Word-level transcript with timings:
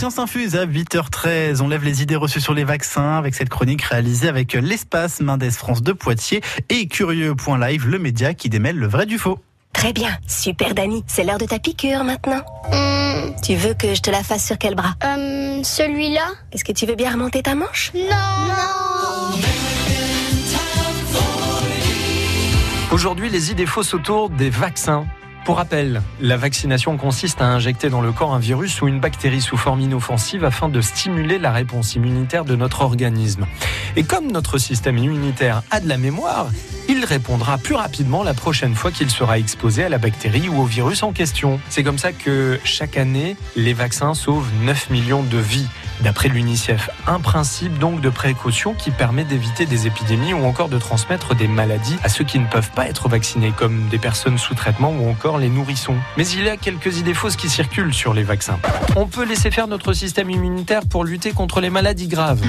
Science 0.00 0.18
Infuse 0.18 0.56
à 0.56 0.64
8h13. 0.64 1.60
On 1.60 1.68
lève 1.68 1.84
les 1.84 2.00
idées 2.00 2.16
reçues 2.16 2.40
sur 2.40 2.54
les 2.54 2.64
vaccins 2.64 3.18
avec 3.18 3.34
cette 3.34 3.50
chronique 3.50 3.82
réalisée 3.82 4.28
avec 4.28 4.54
l'espace 4.54 5.20
Mendes 5.20 5.50
France 5.50 5.82
de 5.82 5.92
Poitiers 5.92 6.40
et 6.70 6.88
Curieux.live, 6.88 7.86
le 7.86 7.98
média 7.98 8.32
qui 8.32 8.48
démêle 8.48 8.76
le 8.76 8.86
vrai 8.86 9.04
du 9.04 9.18
faux. 9.18 9.38
Très 9.74 9.92
bien, 9.92 10.16
super 10.26 10.74
Dani, 10.74 11.04
c'est 11.06 11.22
l'heure 11.22 11.36
de 11.36 11.44
ta 11.44 11.58
piqûre 11.58 12.02
maintenant. 12.02 12.40
Hum, 12.72 13.34
Tu 13.42 13.56
veux 13.56 13.74
que 13.74 13.94
je 13.94 14.00
te 14.00 14.10
la 14.10 14.22
fasse 14.22 14.46
sur 14.46 14.56
quel 14.56 14.74
bras? 14.74 14.94
Hum, 15.04 15.62
celui-là? 15.64 16.30
Est-ce 16.52 16.64
que 16.64 16.72
tu 16.72 16.86
veux 16.86 16.94
bien 16.94 17.12
remonter 17.12 17.42
ta 17.42 17.54
manche? 17.54 17.92
Non, 17.94 18.00
non. 18.06 19.38
Aujourd'hui, 22.90 23.28
les 23.28 23.50
idées 23.50 23.66
fausses 23.66 23.92
autour 23.92 24.30
des 24.30 24.48
vaccins. 24.48 25.04
Pour 25.44 25.56
rappel, 25.56 26.02
la 26.20 26.36
vaccination 26.36 26.96
consiste 26.96 27.40
à 27.40 27.46
injecter 27.46 27.88
dans 27.88 28.02
le 28.02 28.12
corps 28.12 28.34
un 28.34 28.38
virus 28.38 28.82
ou 28.82 28.88
une 28.88 29.00
bactérie 29.00 29.40
sous 29.40 29.56
forme 29.56 29.80
inoffensive 29.80 30.44
afin 30.44 30.68
de 30.68 30.80
stimuler 30.80 31.38
la 31.38 31.50
réponse 31.50 31.94
immunitaire 31.94 32.44
de 32.44 32.54
notre 32.56 32.82
organisme. 32.82 33.46
Et 33.96 34.04
comme 34.04 34.30
notre 34.30 34.58
système 34.58 34.98
immunitaire 34.98 35.62
a 35.70 35.80
de 35.80 35.88
la 35.88 35.96
mémoire, 35.96 36.50
il 36.88 37.04
répondra 37.04 37.56
plus 37.56 37.74
rapidement 37.74 38.22
la 38.22 38.34
prochaine 38.34 38.74
fois 38.74 38.90
qu'il 38.90 39.10
sera 39.10 39.38
exposé 39.38 39.84
à 39.84 39.88
la 39.88 39.98
bactérie 39.98 40.48
ou 40.48 40.60
au 40.60 40.64
virus 40.64 41.02
en 41.02 41.12
question. 41.12 41.58
C'est 41.70 41.82
comme 41.82 41.98
ça 41.98 42.12
que 42.12 42.60
chaque 42.64 42.96
année, 42.96 43.36
les 43.56 43.72
vaccins 43.72 44.14
sauvent 44.14 44.50
9 44.62 44.90
millions 44.90 45.22
de 45.22 45.38
vies. 45.38 45.68
D'après 46.02 46.28
l'UNICEF, 46.28 46.88
un 47.06 47.20
principe 47.20 47.78
donc 47.78 48.00
de 48.00 48.08
précaution 48.08 48.74
qui 48.74 48.90
permet 48.90 49.24
d'éviter 49.24 49.66
des 49.66 49.86
épidémies 49.86 50.32
ou 50.32 50.44
encore 50.44 50.68
de 50.68 50.78
transmettre 50.78 51.34
des 51.34 51.46
maladies 51.46 51.96
à 52.02 52.08
ceux 52.08 52.24
qui 52.24 52.38
ne 52.38 52.46
peuvent 52.46 52.70
pas 52.70 52.86
être 52.86 53.08
vaccinés, 53.08 53.52
comme 53.56 53.88
des 53.88 53.98
personnes 53.98 54.38
sous 54.38 54.54
traitement 54.54 54.92
ou 54.92 55.10
encore 55.10 55.38
les 55.38 55.50
nourrissons. 55.50 55.96
Mais 56.16 56.26
il 56.28 56.44
y 56.44 56.48
a 56.48 56.56
quelques 56.56 56.98
idées 56.98 57.14
fausses 57.14 57.36
qui 57.36 57.50
circulent 57.50 57.94
sur 57.94 58.14
les 58.14 58.22
vaccins. 58.22 58.58
On 58.96 59.06
peut 59.06 59.24
laisser 59.24 59.50
faire 59.50 59.66
notre 59.66 59.92
système 59.92 60.30
immunitaire 60.30 60.82
pour 60.88 61.04
lutter 61.04 61.32
contre 61.32 61.60
les 61.60 61.70
maladies 61.70 62.08
graves. 62.08 62.40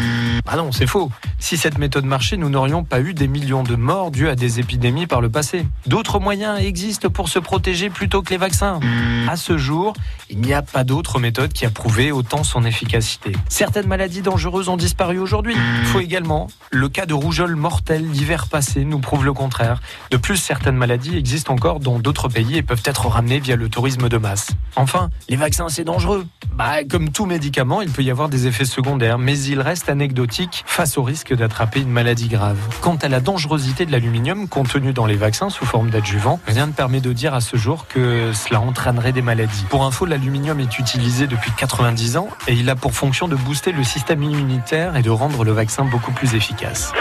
Ah 0.47 0.55
non, 0.55 0.71
c'est 0.71 0.87
faux. 0.87 1.11
Si 1.39 1.57
cette 1.57 1.77
méthode 1.77 2.05
marchait, 2.05 2.37
nous 2.37 2.49
n'aurions 2.49 2.83
pas 2.83 2.99
eu 3.01 3.13
des 3.13 3.27
millions 3.27 3.63
de 3.63 3.75
morts 3.75 4.11
dues 4.11 4.29
à 4.29 4.35
des 4.35 4.59
épidémies 4.59 5.07
par 5.07 5.21
le 5.21 5.29
passé. 5.29 5.65
D'autres 5.87 6.19
moyens 6.19 6.59
existent 6.59 7.09
pour 7.09 7.29
se 7.29 7.39
protéger 7.39 7.89
plutôt 7.89 8.21
que 8.21 8.29
les 8.29 8.37
vaccins. 8.37 8.79
À 9.27 9.35
ce 9.35 9.57
jour, 9.57 9.93
il 10.29 10.39
n'y 10.39 10.53
a 10.53 10.61
pas 10.61 10.83
d'autre 10.83 11.19
méthode 11.19 11.53
qui 11.53 11.65
a 11.65 11.69
prouvé 11.69 12.11
autant 12.11 12.43
son 12.43 12.63
efficacité. 12.65 13.33
Certaines 13.49 13.87
maladies 13.87 14.21
dangereuses 14.21 14.69
ont 14.69 14.77
disparu 14.77 15.19
aujourd'hui. 15.19 15.55
Faut 15.85 15.99
également, 15.99 16.47
le 16.71 16.89
cas 16.89 17.05
de 17.05 17.13
rougeole 17.13 17.55
mortelle 17.55 18.09
l'hiver 18.09 18.47
passé 18.47 18.83
nous 18.83 18.99
prouve 18.99 19.25
le 19.25 19.33
contraire. 19.33 19.81
De 20.09 20.17
plus, 20.17 20.37
certaines 20.37 20.75
maladies 20.75 21.17
existent 21.17 21.53
encore 21.53 21.79
dans 21.79 21.99
d'autres 21.99 22.27
pays 22.27 22.57
et 22.57 22.63
peuvent 22.63 22.83
être 22.85 23.07
ramenées 23.07 23.39
via 23.39 23.55
le 23.55 23.69
tourisme 23.69 24.09
de 24.09 24.17
masse. 24.17 24.51
Enfin, 24.75 25.09
les 25.29 25.35
vaccins, 25.35 25.69
c'est 25.69 25.83
dangereux. 25.83 26.25
Bah, 26.63 26.83
comme 26.87 27.09
tout 27.09 27.25
médicament, 27.25 27.81
il 27.81 27.89
peut 27.89 28.03
y 28.03 28.11
avoir 28.11 28.29
des 28.29 28.45
effets 28.45 28.65
secondaires, 28.65 29.17
mais 29.17 29.35
il 29.35 29.59
reste 29.61 29.89
anecdotique 29.89 30.63
face 30.67 30.95
au 30.99 31.01
risque 31.01 31.33
d'attraper 31.33 31.79
une 31.79 31.89
maladie 31.89 32.27
grave. 32.27 32.55
Quant 32.81 32.97
à 32.97 33.07
la 33.07 33.19
dangerosité 33.19 33.87
de 33.87 33.91
l'aluminium 33.91 34.47
contenu 34.47 34.93
dans 34.93 35.07
les 35.07 35.15
vaccins 35.15 35.49
sous 35.49 35.65
forme 35.65 35.89
d'adjuvant, 35.89 36.39
rien 36.45 36.67
ne 36.67 36.71
permet 36.71 37.01
de 37.01 37.13
dire 37.13 37.33
à 37.33 37.41
ce 37.41 37.57
jour 37.57 37.87
que 37.87 38.31
cela 38.33 38.61
entraînerait 38.61 39.11
des 39.11 39.23
maladies. 39.23 39.65
Pour 39.71 39.85
info, 39.85 40.05
l'aluminium 40.05 40.59
est 40.59 40.77
utilisé 40.77 41.25
depuis 41.25 41.51
90 41.57 42.17
ans 42.17 42.27
et 42.47 42.53
il 42.53 42.69
a 42.69 42.75
pour 42.75 42.93
fonction 42.93 43.27
de 43.27 43.35
booster 43.35 43.71
le 43.71 43.83
système 43.83 44.21
immunitaire 44.21 44.95
et 44.95 45.01
de 45.01 45.09
rendre 45.09 45.43
le 45.43 45.53
vaccin 45.53 45.83
beaucoup 45.83 46.11
plus 46.11 46.35
efficace. 46.35 46.93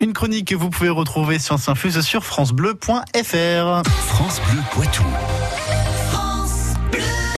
Une 0.00 0.14
chronique 0.14 0.48
que 0.48 0.54
vous 0.54 0.70
pouvez 0.70 0.88
retrouver 0.88 1.38
Science 1.38 1.68
Infuse 1.68 2.00
sur 2.00 2.24
francebleu.fr. 2.24 3.82
France 4.06 4.40
Bleu 4.48 4.62
Poitou. 4.72 5.04